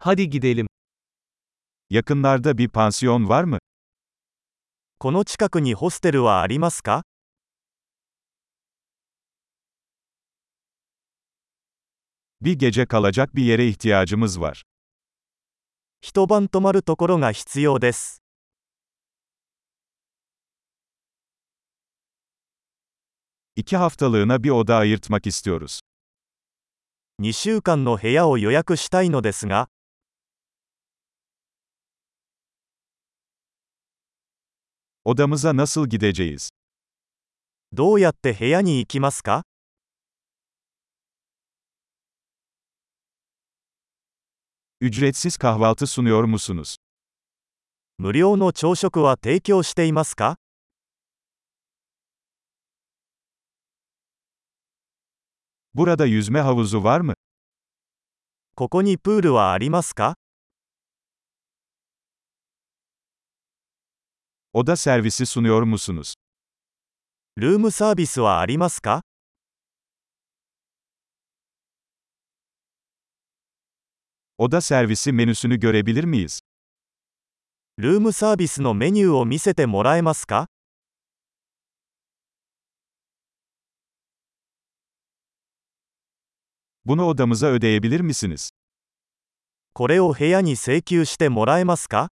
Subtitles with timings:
[0.00, 0.66] Hadi gidelim.
[1.90, 3.58] Yakınlarda bir pansiyon var mı?
[5.00, 7.02] この近くにホステルはありますか
[12.40, 14.62] Bir gece kalacak bir yere ihtiyacımız var.
[16.00, 18.22] 一晩泊まるところが必要です。
[23.56, 25.80] İki haftalığına bir oda ayırtmak istiyoruz.
[27.20, 29.66] 2週間の部屋を予約したいのですが、
[35.08, 36.50] Odamıza nasıl gideceğiz?
[37.72, 39.42] どうやって部屋に行きますか
[44.80, 46.76] Ücretsiz kahvaltı sunuyor musunuz?
[47.98, 50.36] 無料の朝食は提供していますか
[55.74, 57.14] Burada yüzme havuzu var mı?
[58.56, 60.16] ここにプールはありますか
[64.53, 66.13] Oda servisi sunuyor musunuz?
[67.37, 69.01] ルームサービスはありますか
[74.37, 76.39] Oda servisi menüsünü görebilir miyiz?
[77.79, 80.47] ルームサービスのメニューを見せてもらえますか
[86.85, 88.49] Bunu odamıza ödeyebilir misiniz?
[89.73, 92.09] これを部屋に請求してもらえますか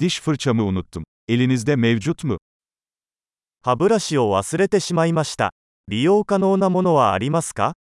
[0.00, 1.04] Diş fırçamı unuttum.
[1.28, 2.38] Elinizde mevcut mu?
[3.62, 5.52] 歯ブラシを忘れてしまいました。
[5.88, 7.74] 利用可能なものはありますか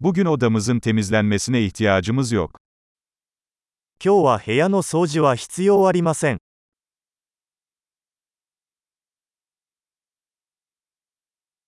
[0.00, 2.56] Bugün odamızın temizlenmesine ihtiyacımız yok.
[4.04, 6.38] 今日は部屋の掃除は必要ありません。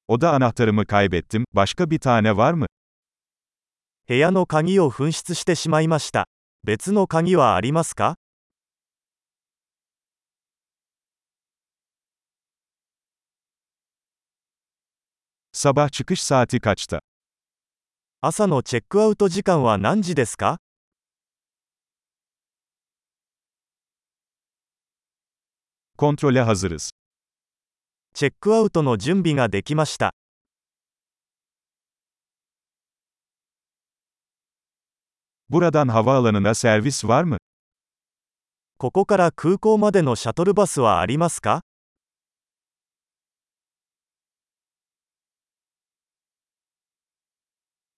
[0.09, 1.45] Oda anahtarımı kaybettim.
[1.53, 2.67] Başka bir tane var mı?
[4.09, 6.28] 部屋の鍵を紛失してしまいました。
[6.64, 8.16] 別の鍵はありますか?
[18.19, 20.58] 朝のチェックアウト時間は何時ですか？
[28.16, 30.16] チェックアウトの準備ができました。
[35.49, 37.38] Buradan havaalanına servis var mı?
[38.78, 41.62] ここから空港までのシャトルバスはありますか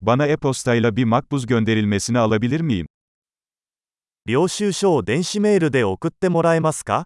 [0.01, 2.87] Bana e-postayla bir makbuz gönderilmesini alabilir miyim?
[4.27, 7.05] 領収書を電子メールで送ってもらえますか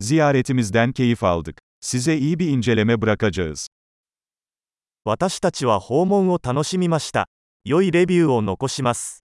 [0.00, 1.58] Ziyaretimizden keyif aldık.
[1.80, 3.68] Size iyi bir inceleme bırakacağız.
[5.09, 7.29] 私たちは訪問を楽しみました。
[7.63, 9.25] 良いレビューを残します。